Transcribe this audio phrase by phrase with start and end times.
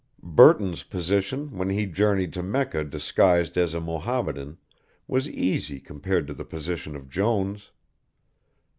[0.23, 4.57] Burton's position when he journeyed to Mecca disguised as a Mohammedan
[5.07, 7.69] was easy compared to the position of Jones.